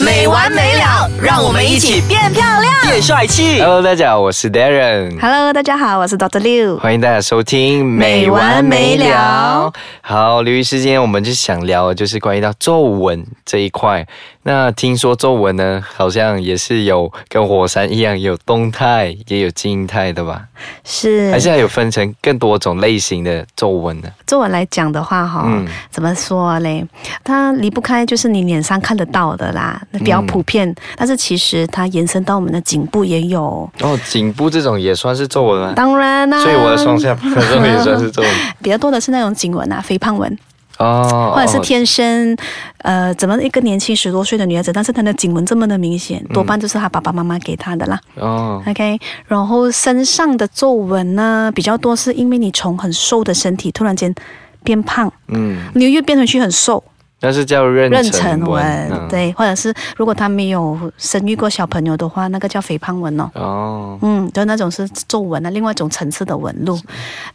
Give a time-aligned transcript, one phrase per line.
[0.00, 2.72] 没完没了，让我们一起变漂亮。
[2.82, 3.60] 变帅气。
[3.60, 5.18] Hello，大家好，我是 Darren。
[5.20, 6.78] Hello，大家好，我是 Doctor Liu。
[6.78, 9.72] 欢迎大家收听没完没了。
[10.00, 14.04] 好，刘医师，今天我们就想聊的就是关于到皱纹这一块。
[14.46, 20.42] 那听说皱纹呢，好像也是有跟火山一样，有动态也有静态的吧？
[20.84, 24.08] 是，还是还有分成更多种类型的皱纹呢？
[24.26, 26.84] 皱纹来讲的话，哈、嗯怎么说嘞？
[27.22, 30.68] 它离不开就是你脸上看得到的啦，那比较普遍。
[30.68, 35.72] 嗯但是其实它延伸到我们的颈部也有，哦，颈部这种也算是皱纹吗？
[35.74, 37.28] 当然啦、所以我的双下巴
[37.66, 38.30] 也算是皱纹。
[38.62, 40.38] 比较多的是那种颈纹啊、肥胖纹，
[40.78, 42.36] 哦，或者是天生，
[42.78, 48.00] 呃，怎么一个年轻十多岁的女孩子，但是她的颈纹这么的明显，多半就是她爸爸妈妈给她的啦。
[48.16, 54.14] 哦，OK，然后身上的皱纹呢比较多，是因为你从很瘦的身体突然间
[54.62, 56.82] 变胖，嗯，你又变回去很瘦，
[57.20, 63.30] 那是叫妊妊娠娠纹，嗯，对，或者是如果他没有生育过小朋友的话，那个叫肥胖纹哦。
[63.34, 66.78] 哦，嗯，就那种是皱纹的，另外一种层次的纹路。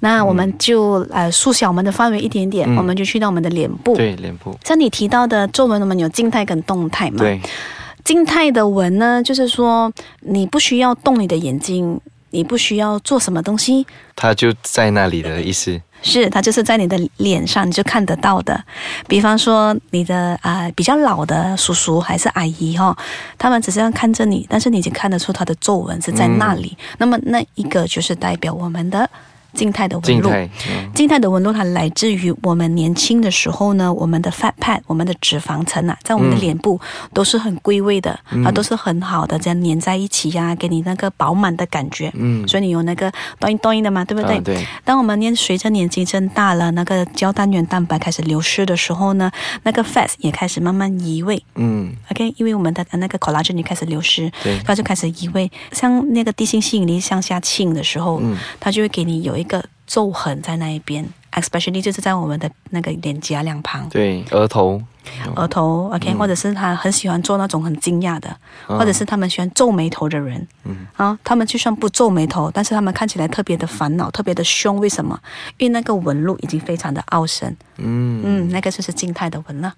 [0.02, 3.95] 那我们就、呃缩小我们的范围一点点，嗯我们就去到我们的脸部。
[3.95, 7.18] 对，脸部，像你提到的皱纹，我们有静态跟动态嘛？
[7.18, 7.42] 对，
[8.03, 15.81] 静态的纹呢，就是说你不需要动你的眼睛，你不需要做什么东西，它就在那里的意思。
[16.02, 18.64] 是它就是在你的脸上你就看得到的。
[19.08, 22.97] 比方说你的啊、呃比较老的叔叔还是阿姨哈、哦，
[23.38, 26.78] 他们只是要看着你，但是你已经看得出他的皱纹是在那里。
[26.97, 29.09] 那么那一个就是代表我们的
[29.53, 30.22] 静态的纹路。
[30.22, 36.80] 静态，嗯静态的纹路它来自于我们年轻的时候呢，我们的 fat pad，我们的脂肪层啊，在我们的嗯脸部
[37.14, 42.11] 都是很归位的，啊，都是很好的，这样粘在一起呀、给你那个饱满的感觉。
[42.16, 44.38] 嗯，所以你有那个抖音抖音的嘛，对不对？
[44.38, 49.31] 啊对，当我们年随着年纪增大了，那个胶单元蛋白开始流失的时候呢，
[49.63, 51.41] 那个 fat 也开始慢慢移位。
[51.56, 55.50] 嗯，OK，因为我们的那个 collagen 也开始流失，对它就开始移位。
[55.72, 63.88] 像那个地心吸引力向下倾的时候，嗯它就会给你有一个皱痕在那一边，especially 就是在我们的那个脸颊两旁。
[63.89, 64.81] 对，额头，
[65.35, 68.35] 额头，OK，、或者是他很喜欢做那种很惊讶的，
[68.67, 75.19] 或者是他们喜欢皱眉头的人，嗯啊，他们就算不皱眉头，但是他们看起来特别的烦恼，特别的凶，为什么？
[75.57, 79.73] 因为那个纹路已经非常的凹深，嗯，嗯，那个就是静态的纹了。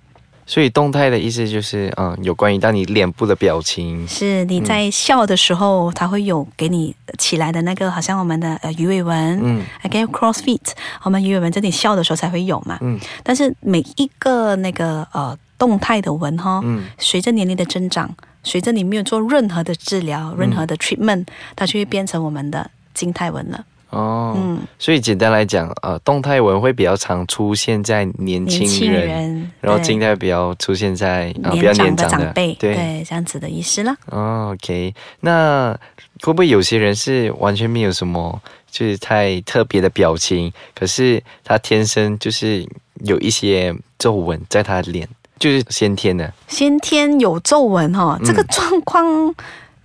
[0.51, 10.59] 所以动态的意思就是，嗯，有关于到你脸部的表情，是你在笑的时候，它会有给你起来的那个，好像我们的呃鱼尾纹，嗯，OK cross feet，
[11.03, 12.99] 我们鱼尾纹在你笑的时候才会有嘛，嗯。
[13.23, 16.83] 但是每一个那个呃动态的纹哈，嗯。
[16.99, 18.13] 随着年龄的增长，
[18.43, 23.63] 随着你没有做任何的治疗、任何的 treatment，它就会变成我们的静态纹了。
[23.91, 32.73] 哦，嗯，所以简单来讲，呃，动态纹会比较常出现在年年轻轻人，人，然后静态比较出现在啊、比较年长的长辈，对。
[32.73, 33.93] 对，这样子的意思了。
[34.07, 35.77] 哦，OK，那
[36.21, 42.65] 会不会有些人是完全没有什么，就是太特别的表情，可是他天生就是
[43.03, 49.35] 有一些皱纹在他的脸，就是先天的，先天有皱纹哈、嗯这个状况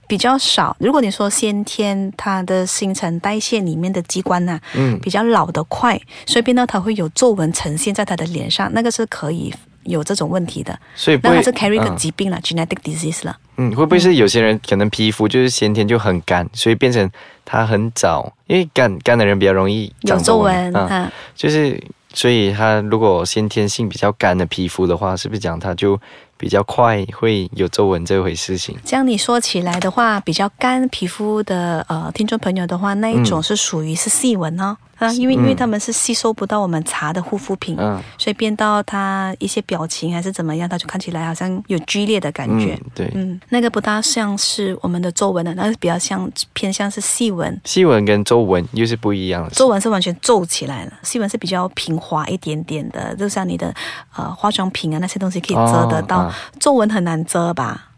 [0.07, 0.77] 比较少。
[0.81, 9.53] 如果你说先天它的新陈代谢里面的机关呐、嗯比较老得快，所以变到它会有皱纹呈现在它的脸上，那个是可以
[9.85, 10.79] 有这种问题的。
[10.95, 13.37] 所以那它是 carry 一个嗯疾病了、g e n e t i c disease 了。
[13.57, 17.11] 嗯，会不会是有些人可能皮肤就是先天就很干，所以变成
[17.45, 25.99] 他很早，因为干干的人比较容易有长皱纹，啊，啊，就是所以他如果先天性比较干的皮肤的话，是不是讲他就
[26.37, 28.77] 比较快会有皱纹这回事情？
[28.85, 34.77] 这样你说起来的话，比较干皮肤的呃听众朋友的话，那一种嗯是属于是细纹哦。
[34.99, 42.75] 啊，因为因为他们是吸收不到我们茶的护肤品，嗯所以变到他一些表情还是怎么样，他就看起来好像有剧烈的感觉。
[42.75, 43.13] 嗯，对。
[43.15, 47.61] 嗯，那个不大像是我们的皱纹的，那个比较像偏向是细纹。
[47.65, 49.51] 细纹跟皱纹又是不一样的。
[49.51, 53.75] 皱纹是完全皱起来了，细纹是比较平滑一点点的，就像你的
[54.17, 57.89] 呃化妆品啊那些东西可以遮得到，哦啊皱纹很难遮吧？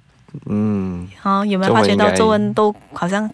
[0.46, 3.28] 嗯，啊、有没有发觉到皱纹都好像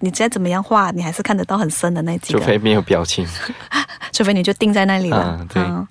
[0.00, 3.26] 你再怎么样画，你还是看得到很深的那几个，除非没有表情。
[4.12, 5.18] 除非你就定在那里了。
[5.18, 5.86] 啊对嗯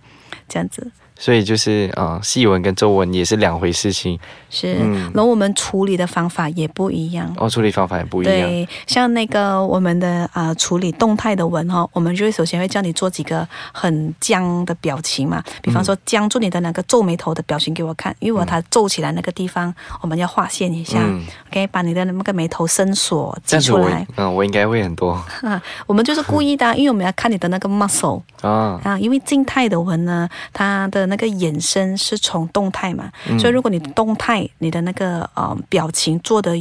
[0.47, 0.91] 这样子。
[1.21, 4.17] 所以就是啊、呃细纹跟皱纹也是两回事情，
[4.49, 7.31] 是，嗯然后我们处理的方法也不一样。
[7.37, 8.33] 哦，处理方法也不一样。
[8.33, 24.07] 对，像那个我们的呃处理动态的纹哈，我们就会首先会叫你做几个很僵的表情嘛，比方说僵住你的那个皱眉头的表情给我看，因为我它皱起来那个地方，我们要划线一下、嗯 o k 把你的那个眉头伸缩挤出来。
[24.15, 25.11] 嗯，我应该会很多
[25.41, 28.79] 啊， 我们就是故意的啊，因为我们要看你的那个 muscle 啊。
[28.83, 36.55] 啊，因为静态的纹呢，它的那个衍生是从动态嘛，嗯所以如果你动态你的那个呃表情做的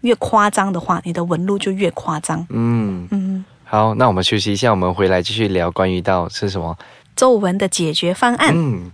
[0.00, 2.46] 越夸张的话，你的纹路就越夸张。
[2.50, 6.76] 嗯，嗯，好，那我们休息一下，我们回来继续聊关于到是什么？
[7.16, 8.52] 皱纹的解决方案。
[8.54, 8.90] 嗯，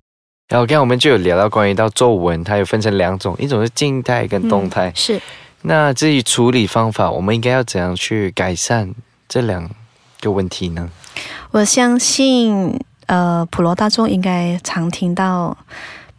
[0.48, 4.90] 然后刚刚我们就有聊到关于到皱纹，它有分成两种，一种是静态跟动态。
[4.94, 5.20] 是
[5.60, 8.94] 那至于处理方法，我们应该要怎样去改善
[9.28, 9.70] 这两
[10.20, 10.90] 个问题呢？
[11.50, 15.56] 我相信，呃，普罗大众应该常听到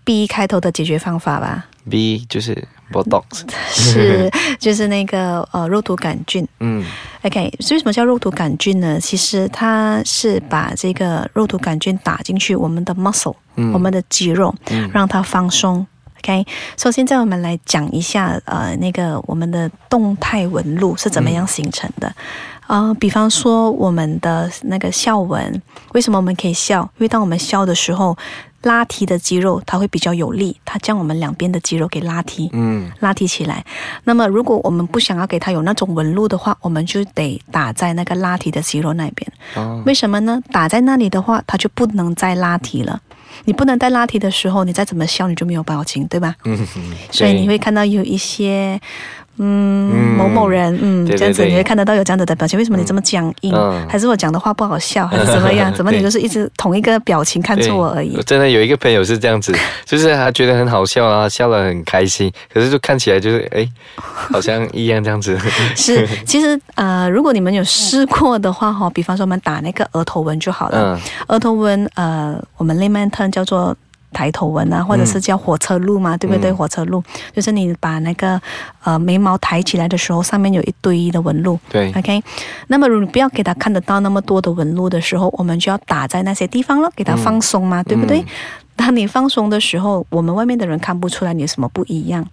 [0.04, 3.24] B 开头的解决方法吧？B 就是 Botox，
[3.70, 4.30] 是，
[4.60, 6.48] 就是那个呃肉毒杆菌。
[6.60, 6.84] 嗯
[7.24, 9.00] OK，所以为什么叫肉毒杆菌呢？
[9.00, 15.86] 其实它是把这个肉毒杆菌打进去我们的 muscle，、嗯我们的肌肉，嗯让它放松。
[16.26, 16.44] OK，
[16.76, 22.12] 首先在我们来讲一下，呃，那个我们的动态纹路是怎么样形成的。
[22.66, 25.62] 呃，比方说我们的那个笑纹，
[25.94, 26.82] 为什么我们可以笑？
[26.98, 28.18] 因为当我们笑的时候，
[28.64, 32.50] 拉提的肌肉它会比较有力，它将我们两边的肌肉给拉提。
[32.54, 33.64] 嗯拉提起来。
[34.06, 39.32] 那么，如果我们不想要给它有那种纹路的话，我们就得打在那个拉提的肌肉那边。
[39.54, 40.42] 哦为什么呢？
[40.52, 43.00] 打在那里的话，它就不能再拉提了。
[43.46, 46.36] 你不能带拉提的时候，你再怎么笑，你就没有表情，对吧？
[46.46, 46.68] 嗯，
[47.12, 48.80] 所以你会看到有一些，
[49.38, 52.58] 嗯，嗯某某人，嗯，这样子你会看得到有这样子的表情。
[52.58, 53.54] 为什么你这么僵硬？
[53.56, 55.72] 嗯还是我讲的话不好笑，还是怎么样？
[55.76, 58.16] 怎么你就是一直同一个表情看对着我而已？
[58.18, 59.54] 我真的有一个朋友是这样子，
[59.86, 65.38] 就是他觉得很好笑啊，笑得很开心，可是就看起来就是哎，好像一样这样子。
[65.76, 70.96] 是， 其实呃，如果你们有试过的话哈，比方说我们打那个额头纹就好了。
[70.96, 73.76] 嗯额头纹呃，我们 layman term 叫做
[74.16, 76.50] 抬头纹啊，或者是叫火车路嘛，对不对？
[76.52, 77.04] 嗯火车路
[77.34, 78.42] 就是你把那个
[78.86, 81.60] 呃眉毛抬起来的时候，上面有一堆的纹路。
[81.70, 82.24] 对，OK，
[82.68, 88.22] 那么如果你不要给它看得到那么多的纹路的时候，我们就要打在那些地方了，给它放松嘛，对不对？
[88.22, 88.26] 嗯
[88.78, 92.26] 当你放松的时候，我们外面的人看不出来你有什么不一样。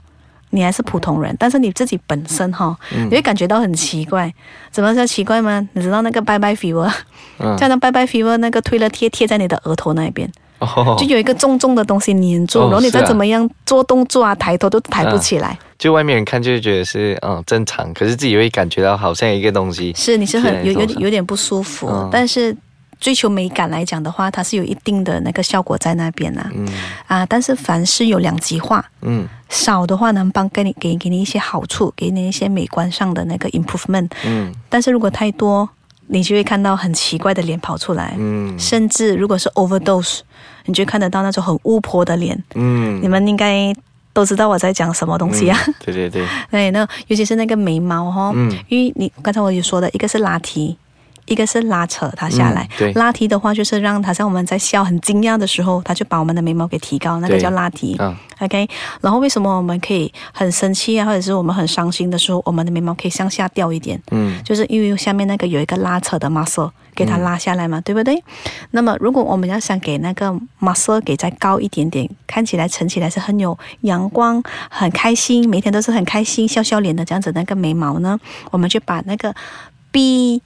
[0.50, 4.30] 你还是普通人，但是你自己本身哈，嗯你会感觉到很奇怪。
[4.70, 5.66] 怎么叫奇怪吗？
[5.72, 6.92] 你知道那个拜拜 fever，
[7.38, 10.30] 嗯叫那拜拜 fever，那个推了贴贴在你的额头那边，
[10.62, 10.96] 哦。
[10.98, 15.58] 就有一个重重的东西粘住，哦然后你再怎么样做动作啊、抬头都抬不起来。
[15.78, 19.92] 就外面人看就会觉得是嗯正常，可是自己会感觉到好像一个东西。
[19.96, 22.08] 是，你是很有有有点不舒服，嗯。
[22.12, 22.56] 但是
[23.00, 26.48] 追求美感来讲的话，它是有一定的那个效果在那边啊。
[26.54, 26.68] 嗯。
[27.08, 29.26] 啊，但是凡事有两极化，嗯。
[29.48, 34.54] 少的话能帮给你给给你一些好处，给你一些美观上的那个 improvement，嗯。
[34.68, 35.68] 但是如果太多，
[36.12, 38.14] 你就会看到很奇怪的脸跑出来。
[38.18, 40.20] 嗯甚至如果是 overdose，
[40.66, 42.40] 你就看得到那种很巫婆的脸。
[42.54, 43.74] 嗯你们应该
[44.12, 45.58] 都知道我在讲什么东西啊？
[45.66, 50.76] 嗯对对对， 对，那尤其是那个眉毛哦，嗯因为你刚才我也说的，一个是拉提，
[51.26, 52.62] 一个是拉扯它下来。
[52.64, 57.96] 嗯对拉提的话就是让它像我们在笑很惊讶的时候，它就把我们的眉毛给提高，那个叫拉提。
[57.98, 58.68] 嗯 OK，
[59.00, 64.00] 然后为什么我们可以很生气啊，或者是我们很伤心的时候，我们的眉毛可以向下掉一点？
[64.10, 68.20] 嗯就是因为下面那个有一个拉扯的 muscle 给它拉下来嘛，对不对？
[68.72, 78.18] 那么如果我们要想给那个 muscle 给再高一点点，看起来撑起来是很有阳光、很开心，每天都是很开心、笑笑脸的这样子那个眉毛呢，
[78.50, 79.32] 我们就把那个
[79.92, 80.42] B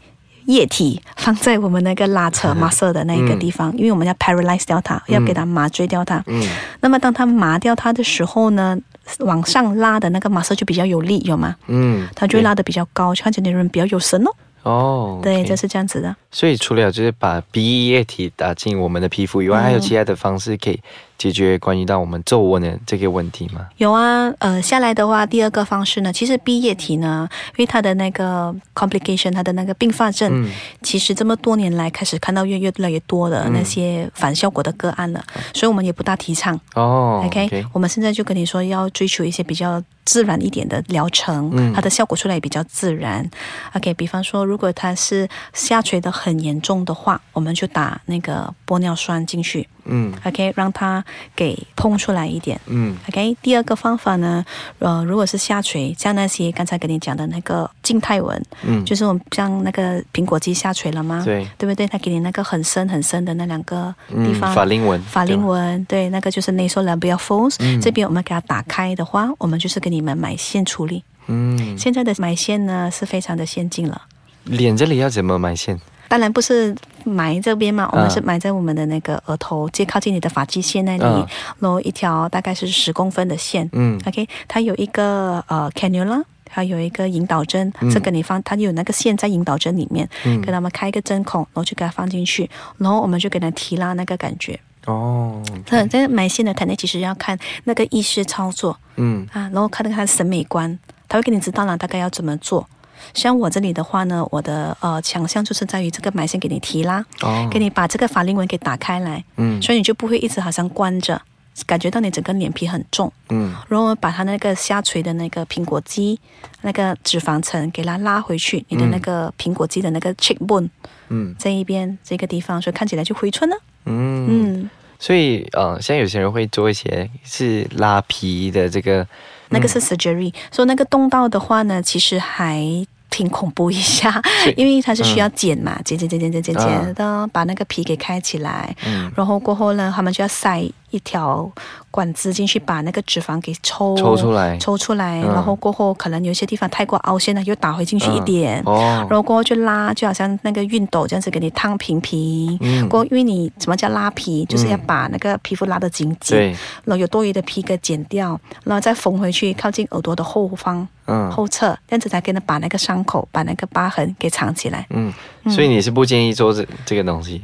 [0.46, 6.22] 液体放在我们那个拉扯 muscle 的那一个地方，因为我们要 paralyze 掉它，要给它麻醉掉它。
[6.26, 6.42] 嗯
[6.80, 8.76] 那么当它麻掉它的时候呢，
[9.18, 11.56] 往上拉的那个 muscle 就比较有力，有吗？
[11.66, 14.30] 嗯，它就会拉得比较高，就看起来人比较有神哦。
[14.62, 16.14] 哦，对就是这样子的。
[16.36, 20.78] 所以除了就是把鼻液体打进我们的皮肤以外，嗯还有其他的方式可以
[21.16, 23.66] 解决关于到我们皱纹的这个问题吗？
[23.78, 30.52] 有啊，呃，下来的话，第二个方式呢，其实 B 液体呢，因为它的那个 complication，它的那个并发症，嗯
[30.82, 35.24] 其实这么多年来开始看到越越来越多的那些反效果的个案了，
[35.54, 36.60] 所以我们也不大提倡。
[36.74, 43.26] 哦 OK，, 我们现在就跟你说要追求一些比较自然一点的疗程，嗯它的效果出来也比较自然。
[43.72, 51.04] OK，比方说，如果它是下垂的很很严重的话，我们就打那个玻尿酸进去嗯，OK，让它
[51.36, 52.60] 给碰出来一点。
[52.66, 54.44] 嗯 OK，第二个方法呢，
[54.80, 61.22] 呃，如果是下垂，像那些刚才跟你讲的那个静态纹，嗯，就是我们像那个苹果肌下垂了吗？
[61.24, 61.86] 对，对不对？
[61.86, 71.04] 它给你那个很深很深的那两个地嗯，方，法令纹，法令纹，对，那个就是 nasolabial folds、嗯这边我们给它打开的话，我们就是给你们埋线处理。
[71.28, 74.02] 嗯，现在的埋线呢是非常的先进了。
[74.44, 75.80] 脸这里要怎么埋线？
[76.08, 81.26] 当然不是埋这边嘛，我们嗯是埋在我们的那个额头，最靠近你的发际线那里，嗯
[81.60, 83.68] 然后一条大概是十公分的线。
[83.72, 92.48] 嗯 OK，它有一个呃 cannula，它有一个引导针，嗯这个你放，它有那个线在引导针里面，嗯给他们开一个针孔，然后就给它放进去，
[92.78, 94.58] 然后我们就给它提拉那个感觉。
[94.86, 102.68] 哦，这这个埋线的肯定其实要看那个医师操作嗯啊，然后看那个他的审美观，他会给你知道了大概要怎么做。
[103.14, 109.60] 像我这里的话呢，我的呃强项就是在于这个埋线给你提拉，哦，给你把这个法令纹给打开来，嗯。
[109.62, 111.20] 所以你就不会一直好像关着，
[111.66, 113.12] 感觉到你整个脸皮很重。
[113.30, 113.54] 嗯。
[113.68, 116.18] 然后把它那个下垂的那个苹果肌
[116.62, 120.68] 那个脂肪层给它拉回去，你的那个苹果肌的那个 cheekbone
[121.08, 121.34] 嗯。
[121.38, 123.56] 这一边这个地方，所以看起来就回春了。
[123.84, 129.06] 嗯，嗯，所以呃，像有些人会做一些是拉皮的这个，
[129.50, 132.86] 那个是 surgery，所以那个动到的话呢，其实还。
[133.08, 134.20] 挺恐怖一下，
[134.56, 139.10] 因为它是需要剪嘛，剪剪剪剪剪剪的，把那个皮给开起来，嗯。
[139.14, 141.50] 然后过后呢，他们就要塞一条
[141.90, 152.56] 管子进去，把那个脂肪给抽抽出来抽出来，嗯然后过后可能有些地方太过凹陷了，又打回进去一点，哦然，后过后就拉，就好像那个熨斗这样子给你烫平平。
[152.60, 156.50] 嗯过后，因为你什么叫拉皮，就是要把那个皮肤拉得紧紧，对，
[156.84, 164.86] 然后有多余的皮给剪掉，然后再缝回去，靠近耳朵的后方、嗯后侧，这样子才可以把那个伤口、把那个疤痕给藏起来。
[164.90, 165.12] 嗯，
[165.48, 167.42] 所以你是不建议做这这个东西？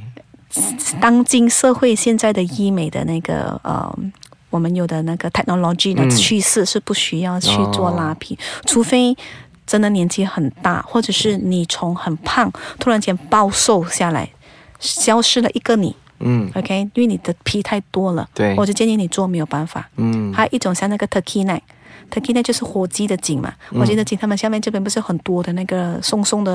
[1.01, 3.95] 当今社会现在的医美的那个呃。
[4.51, 9.17] 我们有的那个 technology 的嗯趋势是不需要去做拉皮，除非
[9.67, 14.29] 真的年纪很大，或者是你从很胖突然间暴瘦下来，
[14.79, 19.89] 消失了一个你嗯，OK，因为你的皮太多了，对我就建议你做没有办法。
[19.97, 21.63] 嗯还有一种像那个 turkey neck。
[22.11, 26.53] turkey neck 就是火鸡的颈嘛，火鸡的颈，他们下面这边不是很多的那个松松的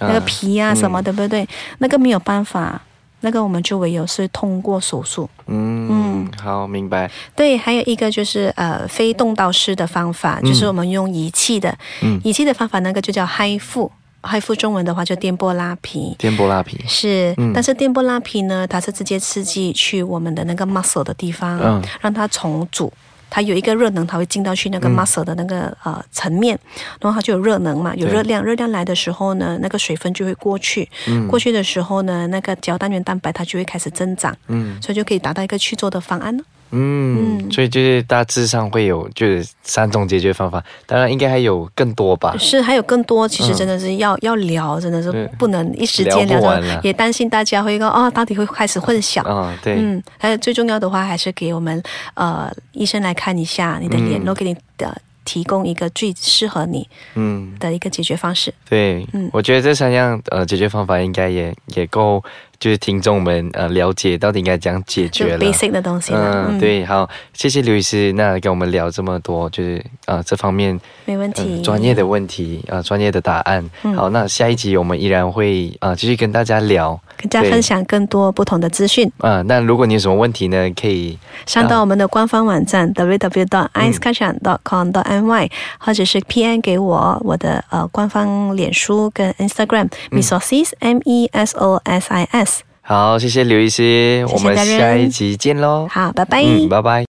[0.00, 1.48] 那个啊皮啊嗯什么的，对不对？
[1.78, 2.78] 那个没有办法，
[3.20, 5.28] 那个我们就唯有是通过手术。
[5.46, 7.10] 嗯，好，明白。
[7.34, 13.90] 对，还有一个就是呃非动刀式的方法，就是我们用仪器的，嗯仪器的方法那个就叫嗨腹，
[14.22, 16.14] 嗨腹中文的话就电波拉皮。
[16.18, 22.92] 电波拉皮，是，嗯但是电波拉皮呢，它是直接刺激去我们的那个 muscle 的地方，嗯让它重组。
[23.30, 24.96] 它有一个热能，它会进到去那个嗯。
[24.96, 26.58] muscle 的那个、呃层面，
[27.00, 31.28] 然后它就有热能嘛，有热量，热量来的时候呢，那个水分就会过去，嗯。
[31.28, 34.80] 过去的时候呢，那个胶单元蛋白它就会开始增长，嗯。
[34.82, 36.42] 所以就可以达到一个去做的方案了。
[36.70, 37.50] 嗯，嗯。
[37.50, 42.36] 所以就是大致上会有就是三种解决方法，当然应该还有更多吧。
[42.38, 49.22] 是，还有更多，其实嗯真的是要、要聊，真的是不能一时间聊完了，也担心大家会一个哦，到底会开始混淆。
[49.26, 51.82] 嗯，对，嗯，还有最重要的话，还是给我们
[52.14, 58.52] 呃医生来看一下你的脸，嗯然后给你的提供一个最适合你嗯，的一个解决方式。
[58.68, 59.28] 对，嗯。
[59.32, 62.22] 我觉得这三样呃解决方法应该也也够，
[62.60, 65.38] 就是听众们呃了解到底应该怎样解决了。
[65.38, 66.46] basic 的东西了。
[66.48, 71.44] 嗯，，对，好，谢谢刘医师，那跟我们聊这么多，就是呃这方面没问题。
[71.44, 73.70] 嗯专业的问题啊、呃专业的答案。
[73.82, 92.47] 嗯好，那下一集我们依然会啊、呃继续跟大家聊跟大家分享更多不同的资讯，啊、那如果你有什么问题呢，可以上到我们的官方网站 www.icekachan.com.my，或者是 PN 给我我的呃官方脸书跟 Instagram mesosis m e s o s i s。
[92.88, 95.86] 好，谢谢刘医师，我们下一集见喽。
[95.90, 96.42] 好，拜拜。
[96.42, 97.06] 嗯，拜拜。